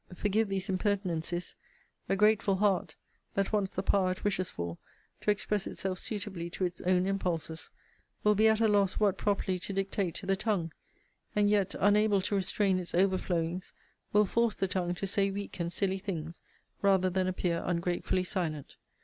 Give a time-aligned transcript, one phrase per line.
[0.15, 1.53] Forgive these impertinencies:
[2.09, 2.95] a grateful heart,
[3.35, 4.79] that wants the power it wishes for,
[5.19, 7.69] to express itself suitably to its own impulses,
[8.23, 10.73] will be at a loss what properly to dictate to the tongue;
[11.35, 13.73] and yet, unable to restrain its overflowings,
[14.11, 16.41] will force the tongue to say weak and silly things,
[16.81, 18.77] rather than appear ungratefully silent.